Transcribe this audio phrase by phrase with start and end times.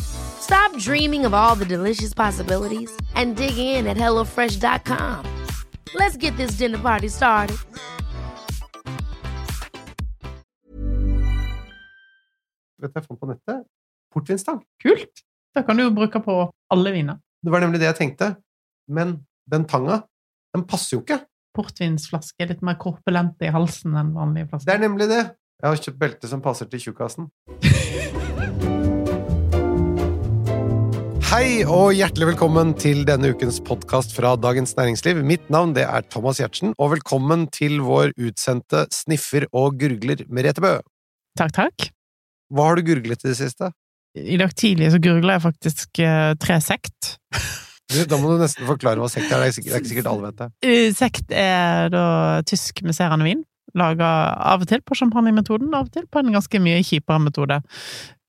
[0.00, 5.24] Stop dreaming of all the delicious possibilities and dig in at HelloFresh.com.
[5.94, 7.56] Let's get this dinner party started.
[12.84, 13.64] vet du, jeg fant på nettet.
[14.14, 14.62] Portvinstang.
[14.82, 15.24] Kult!
[15.54, 16.38] Det kan du jo bruke på
[16.74, 17.20] alle viner.
[17.44, 18.34] Det var nemlig det jeg tenkte.
[18.90, 19.18] Men
[19.50, 20.02] den tanga,
[20.54, 21.22] den passer jo ikke.
[21.54, 25.22] Portvinsflaske er litt mer korpulent i halsen enn vanlige Det er nemlig det.
[25.62, 27.30] Jeg har kjøpt belte som passer til tjukkasen.
[31.34, 35.18] Hei og hjertelig velkommen til denne ukens podkast fra Dagens Næringsliv.
[35.26, 40.62] Mitt navn det er Thomas Giertsen, og velkommen til vår utsendte sniffer og gurgler Merete
[40.62, 40.76] Bø.
[41.34, 41.88] Takk, takk.
[42.54, 43.72] Hva har du gurglet i det siste?
[44.14, 47.16] I dag tidlig så gurgla jeg faktisk uh, tre sekt.
[47.90, 49.42] Du, da må du nesten forklare hva sekt er.
[49.44, 50.46] Er det er ikke sikkert alle vet det.
[50.64, 52.06] Eh, Sekt er da
[52.48, 53.42] tysk musserende vin.
[53.76, 54.08] Laga
[54.40, 57.60] av og til på champagnemetoden, av og til på en ganske mye kjipere metode.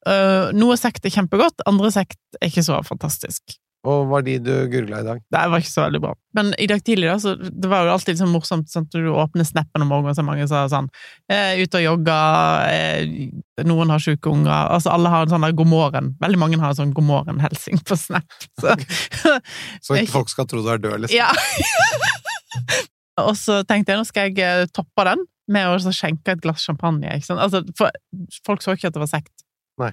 [0.06, 3.58] Eh, noe sekt er kjempegodt, andre sekt er ikke så fantastisk.
[3.86, 5.20] Og var de du gurgla i dag?
[5.30, 6.14] Det var ikke så veldig bra.
[6.38, 9.12] Men i dag tidlig, da, så det var jo alltid sånn morsomt sånn, at du
[9.14, 10.90] åpner snappen om morgenen, så mange sa sånn
[11.30, 15.54] eh, Ute og jogger, eh, noen har sjuke unger Altså alle har en sånn der
[15.58, 16.10] god morgen.
[16.24, 18.40] Veldig mange har en sånn god morgen-helsing på Snap.
[18.62, 18.74] Så,
[19.86, 21.22] Så ikke folk skal tro du er død, liksom.
[21.22, 21.30] ja.
[23.28, 26.66] og så tenkte jeg nå skal jeg eh, toppe den med å skjenke et glass
[26.66, 27.06] champagne.
[27.14, 27.44] Ikke sant?
[27.44, 27.94] Altså, for,
[28.48, 29.45] folk så ikke at det var sekt.
[29.82, 29.92] Nei.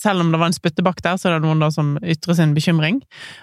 [0.00, 2.54] Selv om det var en spyttebakk der, så er det noen da som ytrer sin
[2.56, 3.02] bekymring.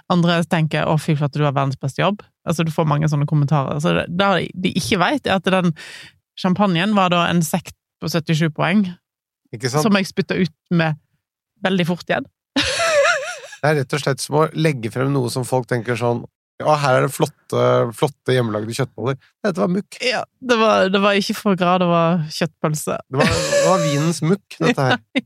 [0.09, 2.23] Andre tenker 'å, fy flate, du har verdens beste jobb'.
[2.47, 3.77] Altså, du får mange sånne kommentarer.
[3.79, 5.75] Så det, det de ikke vet, er at den
[6.39, 8.85] champagnen var da en sekt på 77 poeng,
[9.53, 9.83] Ikke sant?
[9.83, 10.97] som jeg spytta ut med
[11.61, 12.25] veldig fort igjen.
[13.59, 16.23] Det er rett og slett som å legge frem noe som folk tenker sånn
[16.59, 17.63] Ja, her er det flotte,
[17.95, 19.15] flotte hjemmelagde kjøttboller.
[19.43, 19.95] Dette var mukk.
[20.03, 22.97] Ja, det var, det var ikke for grad, det var kjøttpølse.
[23.07, 24.97] Det var, det var vinens mukk, dette her.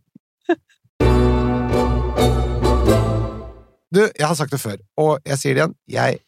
[3.93, 5.75] Du, jeg har sagt det før, og jeg sier det igjen.
[5.93, 6.21] Jeg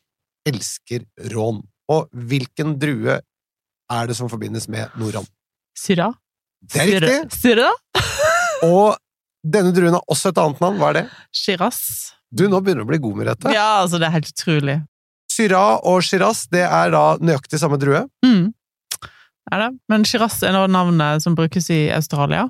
[0.45, 1.63] elsker rån.
[1.89, 5.25] Og hvilken drue er det som forbindes med Noran?
[5.77, 6.11] Syra?
[6.61, 7.17] Det er riktig!
[7.33, 7.69] Syra?
[8.65, 8.95] Og
[9.45, 10.77] denne druen har også et annet navn.
[10.81, 11.05] Hva er det?
[11.35, 11.79] Shiraz.
[12.33, 13.53] Du, nå begynner du å bli god med dette.
[13.53, 14.77] Ja, altså, det er helt utrolig.
[15.31, 18.05] Syrah og Shiraz, det er da nøyaktig samme drue.
[18.25, 18.53] Mm.
[19.53, 19.69] Er det?
[19.91, 22.47] Men Shiraz er nå navnet som brukes i Australia.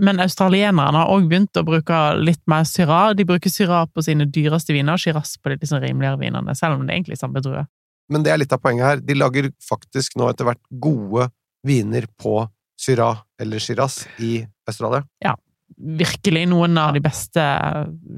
[0.00, 3.12] Men australienerne har òg begynt å bruke litt mer Syrah.
[3.16, 6.54] De bruker Syrah på sine dyreste viner, og Shiraz på de litt sånn rimeligere vinene,
[6.58, 7.66] selv om det er egentlig samme drue.
[8.10, 9.04] Men det er litt av poenget her.
[9.04, 11.28] De lager faktisk nå etter hvert gode
[11.66, 12.40] viner på
[12.80, 15.04] Syrah eller Shiraz i Australia.
[15.22, 15.36] Ja,
[15.80, 17.42] Virkelig, noen av de beste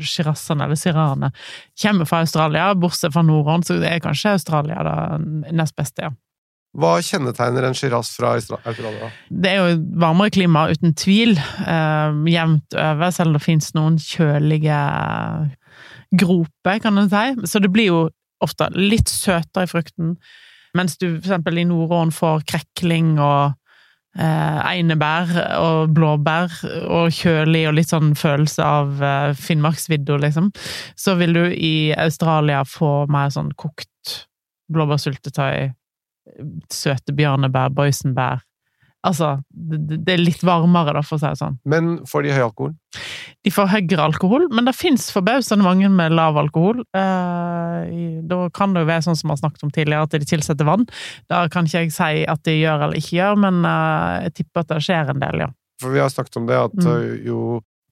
[0.00, 1.28] Shirazene, eller Syrahene,
[1.82, 6.14] kommer fra Australia, bortsett fra Nordhånd, så er kanskje Australia det nest beste, ja.
[6.72, 9.10] Hva kjennetegner en Shiraz fra Australia?
[9.28, 11.34] Det er jo varmere klima, uten tvil.
[11.36, 14.78] Eh, jevnt over, selv om det finnes noen kjølige
[16.16, 17.26] groper, kan en si.
[17.48, 18.00] Så det blir jo
[18.42, 20.14] ofte litt søtere i frukten.
[20.76, 23.52] Mens du for eksempel i Nordåen får krekling og
[24.16, 26.56] eh, einebær og blåbær
[26.88, 30.48] og kjølig og litt sånn følelse av eh, Finnmarksvidda, liksom.
[30.96, 33.88] Så vil du i Australia få mer sånn kokt
[34.72, 35.74] blåbærsyltetøy,
[36.72, 38.42] søte bjørnebær, boysenbær.
[39.02, 41.56] Altså, det, er litt varmere, da, for å si det sånn.
[41.66, 42.74] Men får de høy alkohol?
[43.42, 46.84] De får høyere alkohol, men det fins forbausende mange med lav alkohol.
[46.94, 50.28] Eh, da kan det jo være sånn som vi har snakket om tidligere, at de
[50.30, 50.86] tilsetter vann.
[51.32, 54.62] Da kan ikke jeg si at de gjør eller ikke gjør, men eh, jeg tipper
[54.62, 55.50] at det skjer en del, ja.
[55.82, 57.26] For vi har snakket om det at Mm.
[57.26, 57.40] jo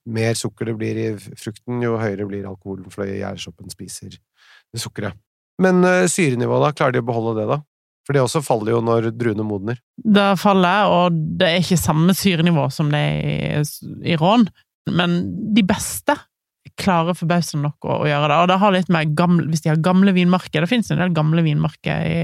[0.06, 5.18] mer sukker det blir i frukten, jo høyere blir alkoholen fordi gjærsoppen spiser det sukkeret.
[5.60, 6.70] Men syrenivået, da?
[6.72, 7.58] Klarer de å beholde det, da?
[8.06, 9.78] For det også faller jo når druene modner.
[10.00, 13.62] Det faller, og det er ikke samme syrenivå som det er
[14.02, 14.48] i, rån,
[14.90, 15.20] men
[15.54, 16.16] de beste
[16.80, 18.38] klarer forbausende nok å, å gjøre det.
[18.40, 21.12] Og det har litt med gamle, hvis de har gamle vinmarker Det finnes en del
[21.16, 22.18] gamle vinmarker i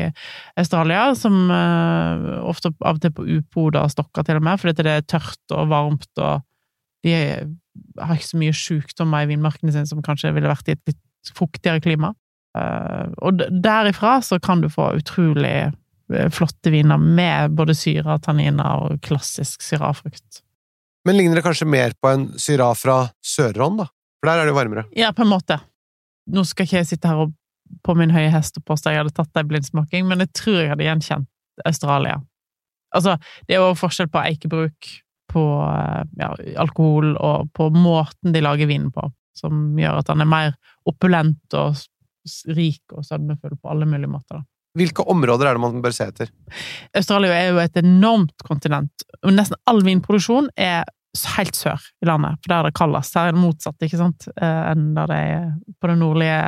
[0.60, 4.94] Australia, som uh, ofte av og til på upoda stokker til og med, fordi det
[4.94, 6.44] er tørt og varmt, og
[7.06, 7.16] de
[8.00, 11.34] har ikke så mye sjukdommer i vinmarkene sine som kanskje ville vært i et litt
[11.36, 12.14] fuktigere klima.
[12.56, 18.86] Eh, og derifra så kan du få utrolig eh, flotte viner med både syra, tanniner
[18.86, 20.42] og klassisk syrafrukt.
[21.06, 23.90] Men ligner det kanskje mer på en syra fra Sør-Ron, da?
[24.18, 24.86] For der er det jo varmere.
[24.96, 25.60] Ja, på en måte.
[26.32, 27.34] Nå skal ikke jeg sitte her og
[27.86, 30.70] på min høye hest og påstå jeg hadde tatt ei blindsmaking, men jeg tror jeg
[30.72, 32.20] hadde gjenkjent Australia.
[32.94, 33.16] Altså,
[33.46, 34.90] det er jo forskjell på eikebruk,
[35.32, 36.30] på eh, ja,
[36.62, 40.54] alkohol og på måten de lager vinen på, som gjør at den er mer
[40.88, 41.76] opulent og
[42.56, 44.40] rik og sødmefull på alle mulige måter.
[44.40, 44.46] da.
[44.76, 46.30] Hvilke områder er det man bør se etter?
[46.96, 50.84] Australia er jo et enormt kontinent, nesten all vinproduksjon er
[51.36, 53.14] helt sør i landet, for der er det kaldest.
[53.16, 55.46] Her er det motsatt, ikke sant, eh, enn der det er
[55.80, 56.40] på den nordlige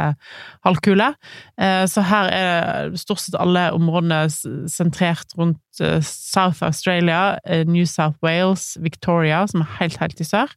[0.66, 1.08] halvkule.
[1.56, 4.26] Eh, så her er stort sett alle områdene
[4.68, 10.52] sentrert rundt eh, South Australia, New South Wales, Victoria, som er helt, helt i sør.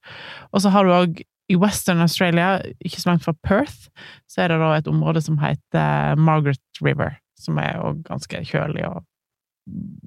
[0.51, 3.91] Og så har du òg i Western Australia, ikke så langt fra Perth,
[4.31, 8.85] så er det da et område som heter Margaret River som er jo ganske kjølig
[8.87, 9.01] og,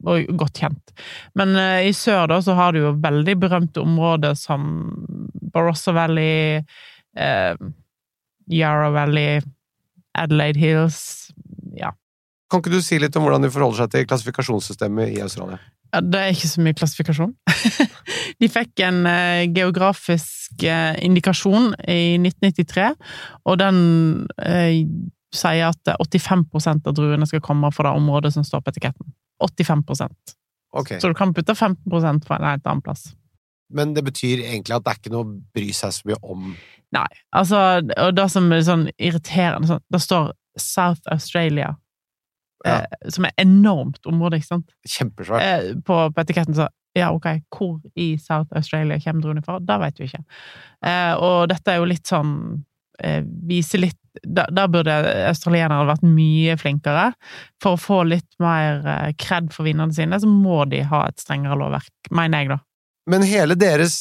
[0.07, 0.95] og godt kjent.
[1.39, 4.69] Men uh, i sør da så har du jo veldig berømte områder som
[5.55, 6.63] Barossa Valley,
[7.19, 7.55] uh,
[8.51, 9.43] Yarra Valley,
[10.15, 11.33] Adelaide Hills
[11.75, 11.91] Ja.
[12.53, 15.59] Kan ikke du si litt om hvordan de forholder seg til klassifikasjonssystemet i Australia?
[15.95, 17.35] Ja, det er ikke så mye klassifikasjon.
[18.43, 22.89] de fikk en uh, geografisk uh, indikasjon i 1993,
[23.47, 23.79] og den
[24.43, 24.81] eh,
[25.35, 29.15] sier at 85% av druene skal komme fra det området som står på etiketten.
[29.45, 30.35] 85%
[30.75, 31.01] okay.
[31.01, 33.13] Så du kan putte 15 på en helt annen plass.
[33.75, 36.55] Men det betyr egentlig at det er ikke noe å bry seg så mye om
[36.95, 37.09] Nei.
[37.35, 40.29] Altså, og det som er sånn irriterende sånn, Det står
[40.61, 41.73] South Australia,
[42.65, 42.81] ja.
[42.83, 44.75] eh, som er enormt område, ikke sant?
[44.89, 45.45] Kjempesvært.
[45.45, 49.59] Eh, på, på, etiketten så ja, ok, hvor i South Australia kommer druene fra?
[49.59, 50.23] Det vet vi ikke.
[50.87, 52.39] Eh, og dette er jo litt sånn
[52.95, 54.95] Viser litt da, da, burde
[55.27, 57.09] australienere vært mye flinkere.
[57.59, 58.87] For å få litt mer
[59.19, 62.61] kred for vinene sine, så må de ha et strengere lovverk, mener jeg, da.
[63.11, 63.97] Men hele deres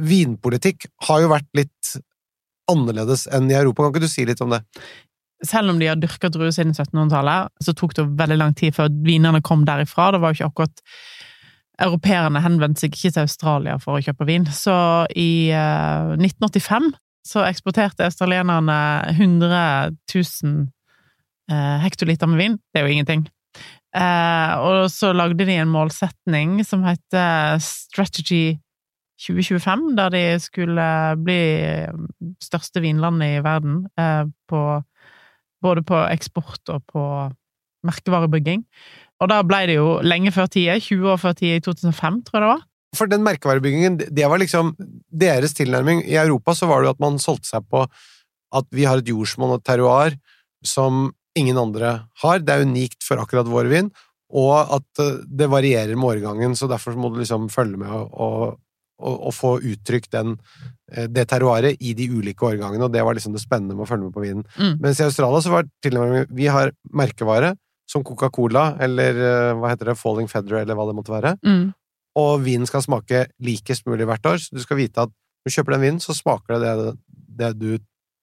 [0.00, 1.92] vinpolitikk har jo vært litt
[2.72, 3.84] annerledes enn i Europa.
[3.84, 4.62] Kan ikke du si litt om det?
[5.46, 8.90] Selv om de har dyrket druer siden 1700-tallet, så tok det veldig lang tid før
[9.06, 10.10] vinene kom derifra.
[10.14, 10.84] Det var jo ikke akkurat
[11.78, 14.48] Europeerne henvendte seg ikke til Australia for å kjøpe vin.
[14.50, 14.74] Så
[15.14, 16.90] i uh, 1985
[17.28, 18.78] så eksporterte australienerne
[19.12, 20.68] 100 000
[21.50, 22.56] eh, hektoliter med vin.
[22.72, 23.26] Det er jo ingenting.
[23.96, 28.58] Eh, og så lagde de en målsetning som heter Strategy
[29.18, 30.88] 2025, der de skulle
[31.24, 31.40] bli
[32.44, 34.62] største vinlandet i verden eh, på,
[35.64, 37.04] både på eksport og på
[37.86, 38.64] merkevarebygging.
[39.22, 42.38] Og da ble det jo lenge før tida, 20 år før tida, i 2005, tror
[42.38, 42.64] jeg det var.
[42.96, 44.72] For den merkevarebyggingen, det var liksom
[45.10, 46.04] deres tilnærming.
[46.08, 47.84] I Europa så var det jo at man solgte seg på
[48.56, 50.14] at vi har et jordsmonn og et terroir
[50.64, 52.40] som ingen andre har.
[52.40, 53.90] Det er unikt for akkurat vår vin,
[54.28, 58.08] og at eh, det varierer med årgangen, så derfor må du liksom følge med og,
[58.12, 58.58] og,
[58.98, 60.36] og få uttrykt den,
[60.90, 63.90] eh, det terroiret i de ulike årgangene, og det var liksom det spennende med å
[63.90, 64.44] følge med på vinen.
[64.58, 64.78] Mm.
[64.82, 67.54] Mens i Australia så var tilnærmingen Vi har merkevare
[67.88, 71.36] som Coca-Cola eller eh, hva heter det, Falling Feather eller hva det måtte være.
[71.46, 71.70] Mm
[72.18, 74.40] og vinen skal smake likest mulig hvert år.
[74.42, 76.92] Så du skal vite at når du kjøper den vinen, så smaker det det,
[77.38, 77.70] det du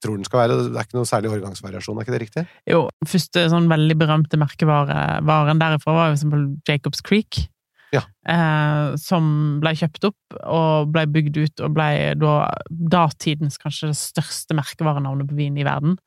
[0.03, 0.57] tror den skal være.
[0.67, 2.45] Det er ikke noe særlig årgangsvariasjon, er ikke det riktig?
[2.69, 7.45] Jo, første sånn veldig berømte merkevaren derifra var jo eksempel Jacobs Creek.
[7.93, 8.01] Ja.
[8.27, 9.27] Eh, som
[9.61, 11.89] ble kjøpt opp og ble bygd ut og ble
[12.19, 12.33] da
[12.69, 15.97] datidens kanskje det største merkevarenavnet på vin i verden.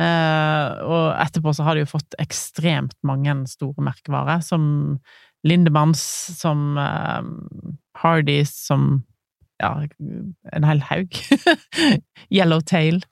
[0.00, 4.64] Eh, og etterpå så har de jo fått ekstremt mange store merkevarer, som
[5.46, 6.02] Lindemanns,
[6.38, 7.22] som eh,
[8.02, 9.02] Hardys, som
[9.62, 9.72] ja,
[10.52, 11.18] en hel haug.
[12.36, 13.02] Yellowtail.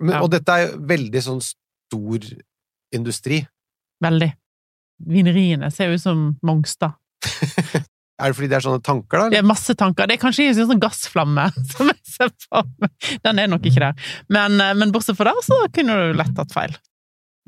[0.00, 0.18] Men.
[0.20, 2.26] Og dette er veldig sånn stor
[2.94, 3.44] industri.
[4.02, 4.32] Veldig.
[5.10, 6.99] Vineriene ser ut som Mongstad.
[8.20, 9.32] er det fordi det er sånne tanker, da?
[9.32, 10.08] Det er masse tanker.
[10.08, 12.64] Det er kanskje en sånn gassflamme som jeg ser på.
[13.26, 14.14] Den er nok ikke der.
[14.32, 16.76] Men, eh, men bortsett fra det, så kunne du lett tatt feil.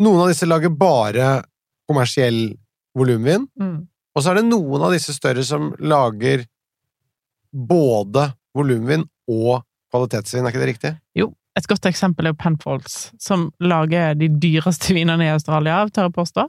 [0.03, 1.35] Noen av disse lager bare
[1.91, 2.45] kommersiell
[2.97, 3.47] volumvin.
[3.61, 3.77] Mm.
[4.13, 6.45] Og så er det noen av disse større som lager
[7.53, 9.63] både volumvin og
[9.93, 10.93] kvalitetsvin, er ikke det riktig?
[11.17, 16.17] Jo, et godt eksempel er Penfolds, som lager de dyreste vinene i Australia, tør jeg
[16.17, 16.47] påstå.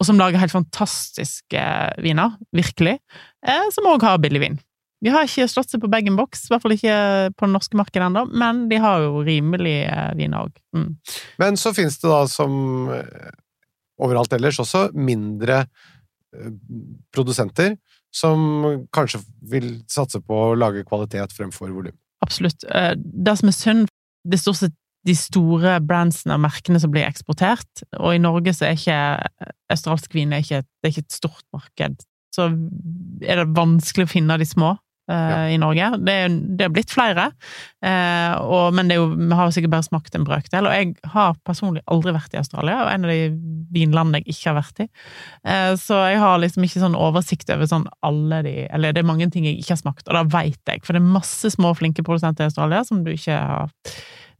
[0.00, 1.62] Og som lager helt fantastiske
[2.02, 2.98] viner, virkelig,
[3.46, 4.58] eh, som òg har billig vin.
[5.02, 6.98] De har ikke slått seg på bag-in-box, i hvert fall ikke
[7.34, 10.58] på det norske markedet ennå, men de har jo rimelige viner òg.
[10.74, 10.90] Mm.
[11.42, 13.32] Men så finnes det da, som eh,
[14.02, 15.64] overalt ellers, også mindre
[17.12, 17.74] produsenter
[18.12, 21.96] som kanskje vil satse på å lage kvalitet fremfor volum.
[22.22, 22.64] Absolutt.
[22.68, 23.91] Eh, det som er synd,
[24.24, 28.54] det er stort sett de store brandsene og merkene som blir eksportert, og i Norge
[28.54, 28.98] så er ikke
[29.72, 32.04] australsk vin er ikke, det er ikke et stort marked.
[32.32, 32.46] Så
[33.26, 34.76] er det vanskelig å finne de små.
[35.10, 35.88] Eh, i Norge.
[35.98, 36.16] Det
[36.58, 37.28] det er blitt flere,
[37.84, 40.68] eh, og, men det er jo, vi har sikkert bare smakt en brøkdel.
[40.68, 43.28] Og jeg har personlig aldri vært i Australia, og en av de
[43.74, 44.88] vinlandene jeg ikke har vært i.
[45.48, 49.08] Eh, så jeg har liksom ikke sånn oversikt over sånn alle de Eller det er
[49.08, 51.74] mange ting jeg ikke har smakt, og da veit jeg, for det er masse små,
[51.78, 53.72] flinke produsenter i Australia som du ikke har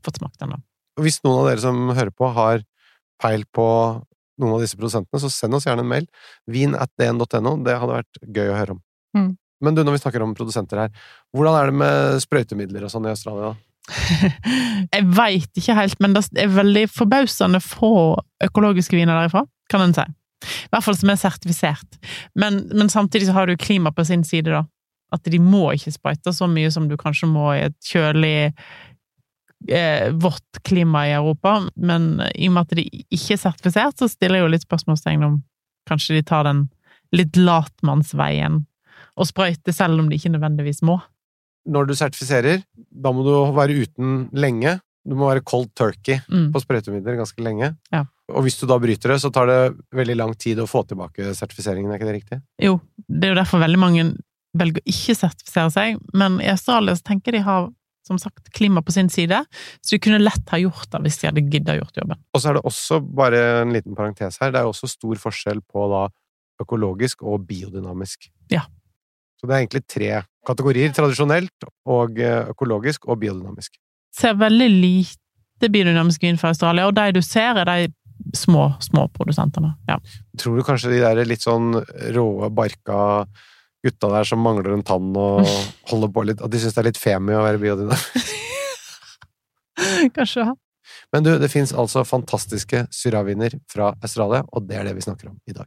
[0.04, 0.61] fått smakt ennå.
[1.00, 2.64] Hvis noen av dere som hører på, har
[3.23, 3.66] peil på
[4.42, 6.09] noen av disse produsentene, så send oss gjerne en mail.
[6.50, 7.57] vin at dn.no.
[7.64, 8.83] Det hadde vært gøy å høre om.
[9.16, 9.31] Mm.
[9.62, 11.04] Men du, når vi snakker om produsenter her,
[11.35, 13.52] hvordan er det med sprøytemidler og sånn i Australia?
[14.95, 17.95] Jeg veit ikke helt, men det er veldig forbausende få
[18.45, 20.07] økologiske viner derifra, kan en si.
[20.42, 21.99] I hvert fall som er sertifisert.
[22.38, 24.64] Men, men samtidig så har du klima på sin side, da.
[25.12, 28.37] At de må ikke sprøyte så mye som du kanskje må i et kjølig
[29.69, 31.59] eh, vått klima i Europa.
[31.76, 35.26] Men i og med at de ikke er sertifisert, så stiller jeg jo litt spørsmålstegn
[35.28, 35.40] om
[35.90, 36.66] kanskje de tar den
[37.12, 38.62] litt latmannsveien
[39.16, 40.99] og sprøyter selv om de ikke nødvendigvis må.
[41.69, 44.81] Når du sertifiserer, da må du være uten lenge.
[45.07, 46.52] Du må være cold turkey Mm.
[46.54, 47.76] på sprøytemidler ganske lenge.
[47.92, 48.04] Ja.
[48.33, 51.35] Og hvis du da bryter det, så tar det veldig lang tid å få tilbake
[51.35, 52.40] sertifiseringen, er ikke det riktig?
[52.62, 54.04] Jo, det er jo derfor veldig mange
[54.57, 57.71] velger å ikke sertifisere seg, men i Australia så tenker de har
[58.07, 59.45] som sagt klima på sin side,
[59.83, 62.19] så de kunne lett ha gjort det hvis de hadde gidda gjort jobben.
[62.35, 65.61] Og så er det også, bare en liten parentes her, det er også stor forskjell
[65.71, 66.09] på da
[66.62, 68.28] økologisk og biodynamisk.
[68.50, 68.64] Ja.
[69.42, 70.11] Så det er egentlig tre
[70.46, 73.75] kategorier, tradisjonelt og eh, økologisk og biodynamisk.
[74.14, 77.88] Ser veldig lite biodynamisk vin fra Australia, og de du ser er de
[78.38, 79.72] små, små produsentene.
[79.90, 79.99] Ja.
[80.38, 81.75] Tror du kanskje de der litt sånn
[82.14, 83.26] råe, barka
[83.82, 85.42] gutta der som mangler en tann og
[85.90, 88.32] holder på litt, at de syns det er litt femi å være biodynamisk?
[90.16, 90.52] Kanskje.
[91.11, 95.34] Men du, det fins altså fantastiske syraviner fra Australia, og det er det vi snakker
[95.34, 95.66] om i dag.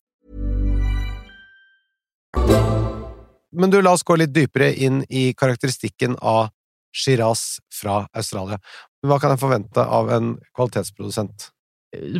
[3.51, 6.49] Men du, la oss gå litt dypere inn i karakteristikken av
[6.95, 8.59] Shiraz fra Australia.
[9.07, 11.49] Hva kan jeg forvente av en kvalitetsprodusent?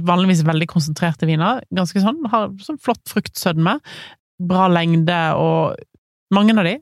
[0.04, 1.62] Vanligvis veldig konsentrerte viner.
[1.72, 3.78] Ganske sånn, har sånn flott fruktsødme.
[4.42, 5.80] Bra lengde, og
[6.34, 6.76] mange av de,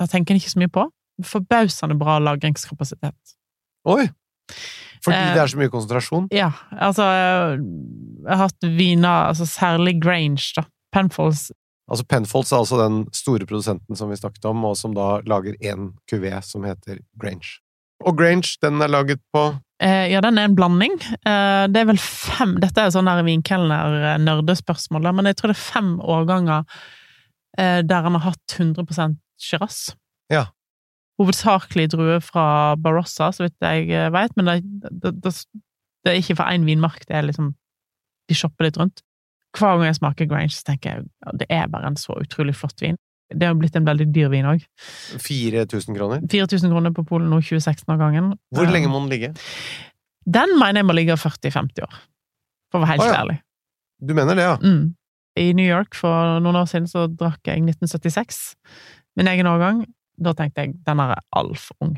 [0.00, 0.86] da tenker en ikke så mye på.
[1.26, 3.36] Forbausende bra lagringskapasitet.
[3.88, 4.08] Oi!
[5.04, 6.28] Fordi Eh, det er så mye konsentrasjon?
[6.32, 10.66] Ja, altså Jeg har hatt viner, altså særlig Grange, da.
[10.92, 11.50] Penfolds.
[11.90, 15.58] Altså Penfolds er altså den store produsenten som vi snakket om, og som da lager
[15.58, 17.58] én kuvé som heter Grange.
[18.06, 20.98] Og Grange, den er laget på Eh, ja, den er en blanding.
[21.00, 25.94] Eh, det er vel fem Dette er sånn vinkelner-nerdespørsmål, men jeg tror det er fem
[26.04, 26.66] årganger
[27.56, 29.94] eh, der han har hatt 100% Shiraz.
[30.32, 30.50] Ja.
[31.20, 35.32] Hovedsakelig druer fra Barossa, så vidt jeg vet, men det, det, det,
[36.04, 37.54] det er ikke for én vinmark, det er liksom
[38.28, 39.00] De shopper litt rundt.
[39.56, 42.54] Hver gang jeg smaker Grange, så tenker jeg at det er bare en så utrolig
[42.58, 42.98] flott vin.
[43.30, 44.62] Det har blitt en veldig dyr vin òg.
[45.22, 46.22] 4000 kroner.
[46.30, 48.32] 4000 kroner på Polen nå, 2016 av gangen.
[48.54, 49.34] Hvor Eh, lenge må den ligge?
[50.26, 52.00] Den mener jeg må ligge 40-50 år,
[52.70, 53.20] for å være helt ah, ja.
[53.22, 53.38] ærlig.
[54.00, 54.56] Du mener det, ja?
[54.58, 54.94] Mm.
[55.38, 58.40] I New York for noen år siden så drakk jeg 1976,
[59.16, 59.84] min egen årgang.
[60.20, 61.96] Da tenkte jeg den er altfor ung.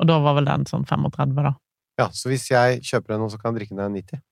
[0.00, 1.54] Og da var vel den sånn 35, da.
[2.00, 4.22] Ja, Så hvis jeg kjøper en, så kan jeg drikke den når er 90?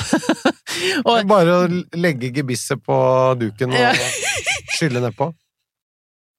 [1.08, 1.68] og, Bare å
[2.00, 2.96] legge gebisset på
[3.40, 4.02] duken og
[4.76, 5.28] skylle nedpå.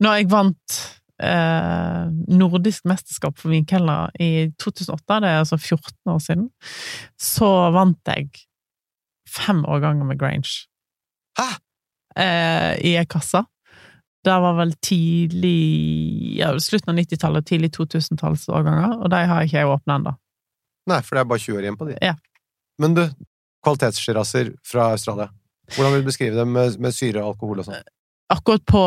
[0.03, 0.79] når jeg vant
[1.23, 2.01] eh,
[2.33, 6.49] nordisk mesterskap for vinkelner i 2008, det er altså 14 år siden,
[7.19, 8.29] så vant jeg
[9.29, 10.67] fem årganger med Grange.
[11.39, 11.49] Hæ?
[12.19, 13.45] Eh, I ei kasse.
[14.23, 19.71] Det var vel tidlig ja, Slutten av 90-tallet, tidlig 2000-tallsårganger, og de har ikke jeg
[19.71, 20.13] åpna ennå.
[20.91, 21.97] Nei, for det er bare 20 år igjen på de.
[22.03, 22.13] Ja.
[22.79, 23.03] Men du,
[23.63, 25.29] kvalitetssjirasser fra Australia.
[25.73, 27.87] Hvordan vil du beskrive dem med, med syre alkohol og sånn?
[28.33, 28.83] Akkurat på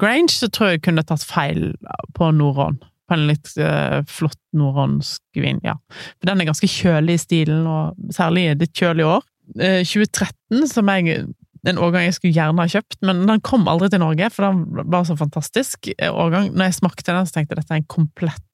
[0.00, 1.72] Grange så tror jeg jeg kunne tatt feil
[2.16, 2.80] på Noron.
[3.04, 5.74] På en litt uh, flott noronsk vin, ja.
[6.16, 9.26] For den er ganske kjølig i stilen, og særlig i litt kjølig år.
[9.58, 11.26] Uh, 2013, som jeg
[11.68, 14.88] en årgang jeg skulle gjerne ha kjøpt, men den kom aldri til Norge, for den
[14.92, 16.50] var så fantastisk eh, årgang.
[16.52, 18.44] Når jeg smakte den, så tenkte jeg dette er en komplett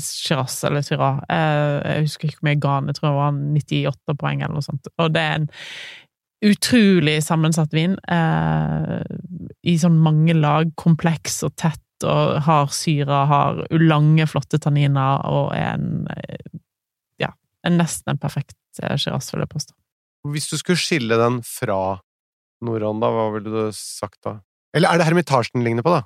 [0.00, 1.20] Shiraz eller Syrah.
[1.30, 4.88] Eh, jeg husker ikke hvor mye jeg tror det var 98 poeng eller noe sånt.
[4.98, 5.50] Og det er en
[6.40, 9.00] utrolig sammensatt vin, eh,
[9.62, 15.52] i sånn mange lag, kompleks og tett, og har syre, har lange, flotte tanniner, og
[15.52, 16.60] er en eh,
[17.20, 17.34] ja,
[17.66, 19.76] en nesten en perfekt eh, Shiraz, vil jeg påstå.
[20.32, 21.98] Hvis du skulle skille den fra
[22.64, 24.38] Noron, da, hva ville du sagt da?
[24.76, 26.04] Eller er det Hermitasjen den ligner på, da?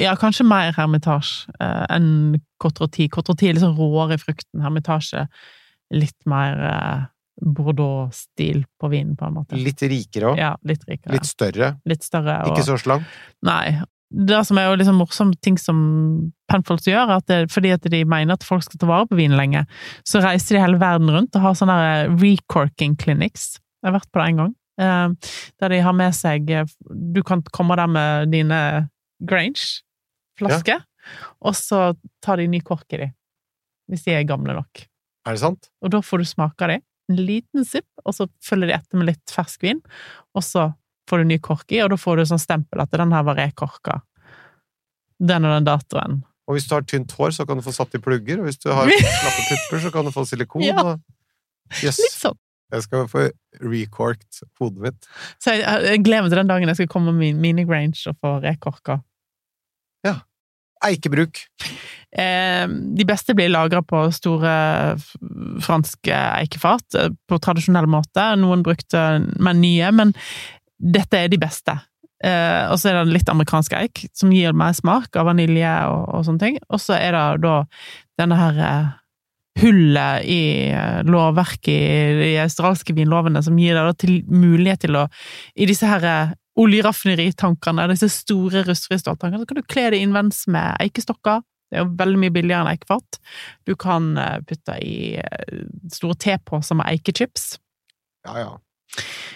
[0.00, 3.08] Ja, kanskje mer hermitasje eh, enn Cotroti.
[3.12, 4.62] Cotroti er litt sånn råere i frukten.
[4.64, 5.26] Hermitasje
[5.92, 7.00] litt mer eh,
[7.42, 9.56] Bordeaux-stil på vinen, på en måte.
[9.58, 10.38] Litt rikere òg?
[10.40, 11.16] Ja, litt rikere.
[11.16, 11.72] Litt større?
[11.88, 12.38] Litt større.
[12.46, 13.04] Og, Ikke så slang?
[13.46, 13.80] Nei.
[14.12, 15.78] Det som er jo liksom morsomt ting som
[16.52, 19.16] Penfolds gjør, er at det, fordi at de mener at folk skal ta vare på
[19.16, 19.62] vin lenge,
[20.04, 21.78] så reiser de hele verden rundt og har sånne
[22.20, 23.54] recorking clinics.
[23.80, 24.52] Jeg har vært på det en gang.
[24.84, 28.60] eh, Der de har med seg eh, Du kan komme der med dine
[29.28, 30.82] Grange-flasker,
[31.42, 31.82] og så
[32.22, 33.08] tar de ny kork i de.
[33.90, 34.84] Hvis de er gamle nok.
[35.26, 35.68] Er det sant?
[35.82, 36.78] Og da får du smake av de.
[37.10, 39.80] En liten sipp, og så følger de etter med litt fersk vin,
[40.34, 40.68] og så
[41.10, 43.36] får du ny kork i, og da får du sånn stempel at den her var
[43.38, 44.00] rekorka.
[45.22, 46.20] Den og den datoen.
[46.50, 48.58] Og hvis du har tynt hår, så kan du få satt i plugger, og hvis
[48.62, 50.64] du har slappe pupper, så kan du få silikon.
[50.66, 50.78] Ja.
[50.82, 51.00] og-
[51.82, 51.96] Yes.
[52.02, 52.34] Litt sånn.
[52.72, 53.20] jeg skal få
[53.62, 55.06] recorked hodet mitt.
[55.40, 57.96] Så jeg, jeg gleder meg til den dagen jeg skal komme med min mini Grange
[58.10, 58.98] og få rekorka.
[60.82, 61.38] Eikebruk.
[62.12, 64.54] Eh, de beste blir lagra på store
[65.62, 68.24] franske eikefat, eh, på tradisjonell måte.
[68.40, 70.12] Noen brukte men nye, men
[70.78, 71.78] dette er de beste.
[72.22, 76.02] Eh, og så er det litt amerikansk eik, som gir mer smak av vanilje og,
[76.08, 76.58] og sånne ting.
[76.70, 77.56] Og så er det da
[78.20, 78.92] denne her eh,
[79.62, 85.08] hullet i eh, lovverket i de australske vinlovene som gir deg mulighet til å
[85.54, 90.76] I disse her oljeraffineritankene, disse store rustfrie ståltankene, så kan du kle det innvendig med
[90.84, 91.40] eikestokker.
[91.72, 93.18] Det er jo veldig mye billigere enn eikefat.
[93.64, 95.62] Du kan eh, putte i eh,
[95.94, 97.54] store teposer med eikechips,
[98.26, 98.50] Ja, ja.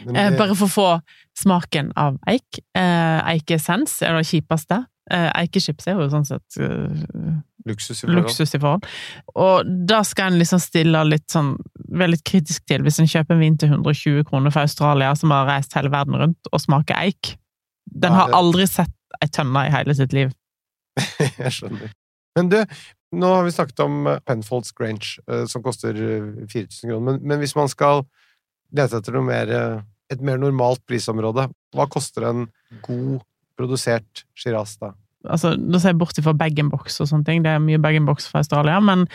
[0.06, 0.88] Eh, det- bare for å få
[1.40, 2.60] smaken av eik.
[2.76, 4.82] Eikesens er det kjipeste.
[5.10, 6.56] Eikechips er jo sånn sett
[7.66, 8.22] luksus i forhold.
[8.22, 8.86] luksus i forhold.
[9.34, 11.54] Og da skal en liksom stille litt sånn
[11.86, 15.34] være litt kritisk til hvis en kjøper en vin til 120 kroner fra Australia som
[15.34, 17.36] har reist hele verden rundt og smaker eik.
[17.86, 20.32] Den har aldri sett ei tønne i hele sitt liv.
[21.42, 21.92] Jeg skjønner.
[22.36, 22.58] Men du,
[23.16, 27.20] nå har vi snakket om eh, Penfolds Grange, eh, som koster eh, 4000 kroner, men,
[27.24, 28.04] men hvis man skal
[28.76, 29.78] lete etter mer, eh,
[30.12, 32.46] et mer normalt prisområde, hva koster en
[32.84, 33.24] god
[33.56, 34.92] produsert Shiraz da?
[35.32, 38.42] Altså, da ser jeg bort fra bag-in-box og sånne ting, det er mye bag-in-box fra
[38.44, 39.06] Australia, men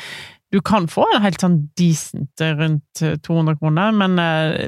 [0.52, 4.66] du kan få en helt sånn decent rundt 200 kroner, men eh,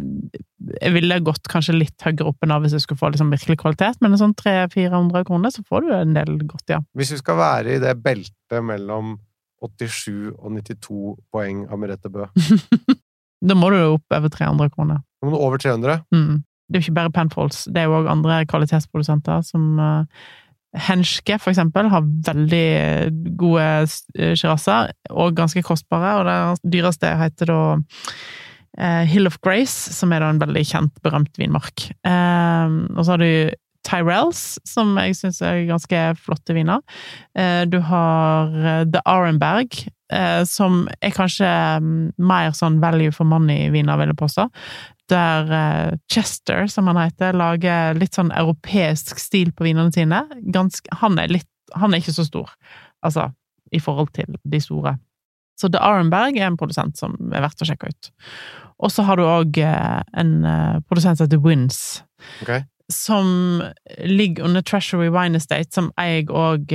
[0.79, 3.59] jeg ville gått kanskje litt høyere opp enn da hvis du skulle få liksom virkelig
[3.65, 6.79] kvalitet, men en sånn 300-400 kroner, så får du en del godt, ja.
[6.95, 9.17] Hvis du skal være i det beltet mellom
[9.63, 12.29] 87 og 92 poeng av Merete Bø,
[13.43, 15.01] Da må du opp over 300 kroner.
[15.19, 16.05] Da må du over 300.
[16.15, 16.43] Mm.
[16.71, 20.29] Det er jo ikke bare Penfolds, det er jo òg andre kvalitetsprodusenter som uh,
[20.73, 22.67] Henske, for eksempel, har veldig
[23.39, 27.59] gode uh, sjirasser, og ganske kostbare, og det dyreste heter da
[28.79, 31.89] eh, Hill of Grace, som er da en veldig kjent, berømt vinmark.
[32.07, 36.81] Eh, og så har du Tyrells, som jeg syns er ganske flotte viner.
[37.37, 39.75] Eh, du har eh, The Arenberg,
[40.13, 41.49] eh, som er kanskje
[41.83, 44.47] mm, mer sånn value for money-viner, vil jeg påstå.
[45.11, 50.23] Der eh, Chester, som han heter, lager litt sånn europeisk stil på vinene sine.
[50.53, 52.53] Ganske, han, er litt, han er ikke så stor,
[53.03, 53.29] altså,
[53.75, 54.95] i forhold til de store.
[55.59, 58.11] Så The Arenberg er en produsent som er verdt å sjekke ut.
[58.83, 61.81] Og så har du òg en eh, produsent som heter Wins,
[62.41, 62.63] okay.
[62.91, 63.61] som
[64.07, 66.73] ligger under Treasury Wine Estate, som eier òg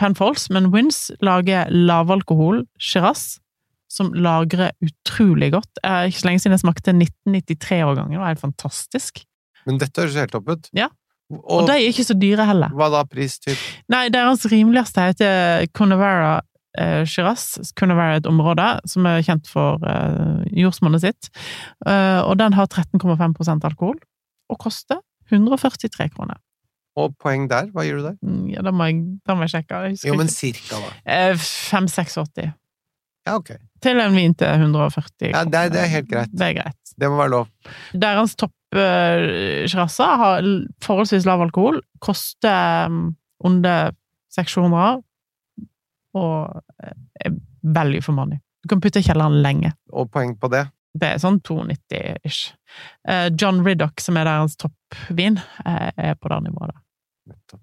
[0.00, 3.38] Penfolds, men Wins lager lavalkohol Shiraz
[3.96, 5.80] som lagrer utrolig godt.
[5.82, 9.24] Er ikke så lenge siden jeg smakte 1993-årgangen, det var helt fantastisk.
[9.66, 10.68] Men dette høres helt topp ut.
[10.76, 10.90] Ja.
[11.32, 12.70] Og, Og de er ikke så dyre heller.
[12.76, 13.58] hva da, pristyp?
[13.90, 16.36] Nei, deres rimeligste heter Conavera
[16.78, 17.56] eh, Shiraz.
[17.74, 21.30] Conavera er et område som er kjent for eh, jordsmonnet sitt.
[21.82, 23.98] Eh, og den har 13,5% alkohol,
[24.52, 25.00] og koster
[25.32, 26.38] 143 kroner.
[26.96, 27.66] Og poeng der?
[27.74, 28.14] Hva gir du der?
[28.24, 29.80] Mm, Ja, da må jeg, da må jeg sjekke.
[29.90, 30.94] Jeg Jo, men cirka, da.
[31.10, 32.54] Eh, 5-6,80.
[33.26, 33.56] Ja, ok.
[33.82, 36.32] Til en vin til 140 Ja, det det er helt greit.
[36.32, 36.94] Det er greit.
[36.96, 37.48] Det må være lov.
[37.92, 39.66] Deres topp uh,
[40.22, 40.46] har
[40.84, 43.92] forholdsvis lav alkohol, koster um, under
[44.32, 45.02] 600
[46.16, 47.34] og eh, er
[47.76, 48.38] value for money.
[48.64, 49.74] Du kan putte i kjelleren lenge.
[49.92, 50.64] Og poeng på det?
[50.96, 52.54] Det er sånn 290-ish.
[53.04, 55.36] Uh, John Riddock, som er deres toppvin,
[55.66, 56.82] uh, er på det nivået der.
[57.34, 57.62] Nettopp.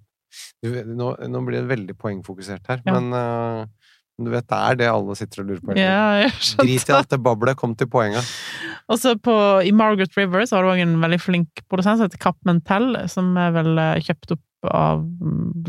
[0.63, 2.93] Nå, nå blir det veldig poengfokusert her, Ja.
[2.95, 3.65] men øh,
[4.21, 5.75] du vet, det er det alle sitter og lurer på.
[5.79, 6.27] Ja,
[6.59, 8.23] Drit i alt det bablet, kom til poenget.
[8.91, 12.05] Og så på- i Margaret River så har du òg en veldig flink produsent som
[12.07, 15.63] heter Capmentel, som er vel eh, kjøpt opp av mm,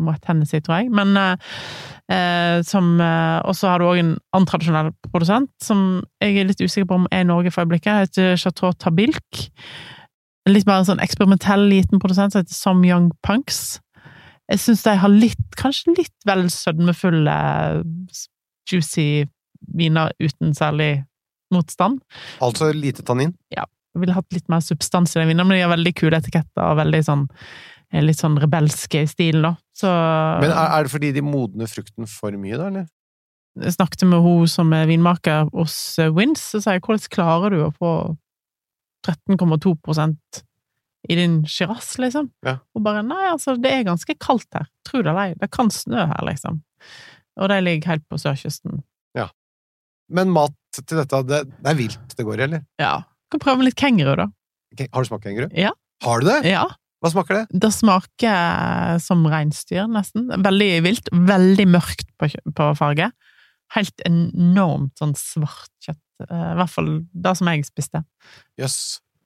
[0.00, 0.90] Moet Hennessy, tror jeg.
[0.96, 1.36] Men eh,
[2.10, 6.48] eh, som eh, Og så har du òg en annen tradisjonell produsent som jeg er
[6.48, 8.06] litt usikker på om er i Norge for øyeblikket.
[8.08, 9.48] heter Chateau Tabilk.
[10.48, 13.78] Litt mer en sånn eksperimentell liten produsent som heter Som Young Punks.
[14.52, 17.36] Jeg syns de har litt, kanskje litt vel sødmefulle,
[18.68, 19.24] juicy
[19.74, 21.04] viner uten særlig
[21.54, 22.02] motstand.
[22.44, 23.32] Altså lite tannin.
[23.54, 23.64] Ja.
[23.94, 26.64] Jeg ville hatt litt mer substans i den vinen, men de har veldig kule etiketter
[26.66, 29.52] og veldig sånn eh, litt sånn rebelske i stilen, da.
[29.74, 29.90] Så
[30.42, 32.88] Men er, det fordi de modner frukten for mye, da, eller?
[33.62, 37.54] jeg snakket med hun som er vinmaker hos eh, Wins, og sa jeg hvordan klarer
[37.54, 37.92] du å få
[39.06, 39.74] 13,2
[41.08, 42.30] i din sjiras, liksom?
[42.46, 42.58] Ja.
[42.74, 44.68] Og bare nei, altså, det er ganske kaldt her.
[44.86, 45.38] Tro det eller ei.
[45.40, 46.62] Det kan snø her, liksom.
[47.40, 48.82] Og de ligger helt på sørkysten.
[49.18, 49.28] Ja.
[50.12, 52.64] Men mat til dette, det, det er vilt det går i, eller?
[52.80, 52.94] Ja.
[53.32, 54.30] Kan prøve litt kenguru, da.
[54.84, 55.48] Har du smakt kenguru?
[55.58, 55.74] Ja.
[56.04, 56.40] Har du det?
[56.50, 56.66] Ja.
[57.04, 57.60] Hva smaker det?
[57.60, 60.30] Det smaker som reinsdyr, nesten.
[60.40, 61.10] Veldig vilt.
[61.12, 63.10] Veldig mørkt på, på farge.
[63.74, 66.00] Helt enormt sånn svart kjøtt.
[66.24, 68.04] Eh, I hvert fall det som jeg spiste.
[68.60, 68.78] Jøss.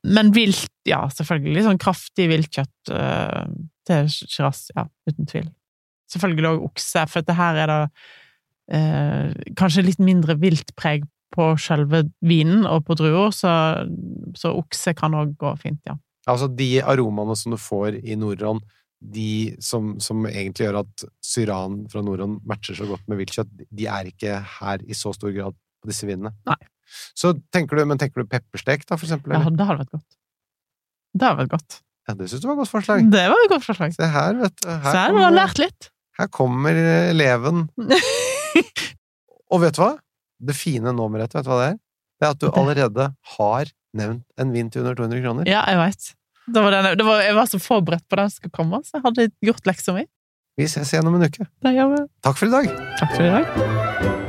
[0.07, 1.65] Men vilt, ja, selvfølgelig.
[1.67, 3.45] Sånn kraftig viltkjøtt uh,
[3.89, 5.49] til Shiraz, ja, uten tvil.
[6.13, 7.81] Selvfølgelig òg okse, for dette her er det
[8.79, 13.51] uh, kanskje litt mindre viltpreg på selve vinen og på druer, så,
[14.39, 15.99] så okse kan òg gå fint, ja.
[16.29, 18.61] Altså, de aromaene som du får i Nordron,
[18.99, 23.87] de som, som egentlig gjør at syran fra Nordron matcher så godt med viltkjøtt, de
[23.89, 26.35] er ikke her i så stor grad på disse vinene.
[26.49, 26.59] Nei.
[27.19, 29.35] Så tenker du, men tenker du pepperstek, da, for eksempel?
[29.37, 30.19] Ja, det hadde vært godt.
[31.19, 31.79] Det hadde vært godt.
[32.09, 33.09] Ja, det syns du var et godt forslag.
[33.13, 33.95] Det var et godt forslag.
[33.97, 34.69] Se her, vet du.
[34.69, 35.91] Her her kommer, lært litt.
[36.19, 36.79] her kommer
[37.11, 37.67] eleven.
[39.53, 39.95] Og vet du hva?
[40.39, 41.81] Det fine nå, Merete, vet du hva det er?
[42.19, 45.51] Det er at du allerede har nevnt en vin til under 200 kroner.
[45.51, 46.13] Ja, jeg veit.
[46.55, 49.05] Var den, det var, jeg var så forberedt på den som skulle komme, så jeg
[49.05, 50.07] hadde gjort leksa mi.
[50.59, 51.47] Vi ses igjen om en uke.
[51.63, 52.07] Det.
[52.25, 52.73] Takk for i dag!
[52.99, 54.27] Takk for i dag.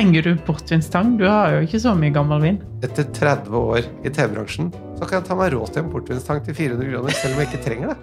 [0.00, 1.18] Trenger du portvinstang?
[1.18, 2.54] Du har jo ikke så mye gammel vin.
[2.80, 6.56] Etter 30 år i TV-bransjen så kan jeg ta meg råd til en portvinstang til
[6.56, 8.00] 400 kroner, selv om jeg ikke trenger det.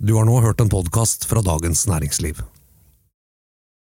[0.00, 2.40] Du har nå hørt en podkast fra Dagens Næringsliv.